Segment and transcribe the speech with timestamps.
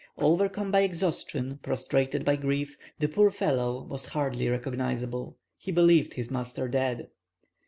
[0.17, 5.37] Overcome by exhaustion, prostrated by grief, the poor fellow was hardly recognizable.
[5.59, 7.09] He believed his master dead.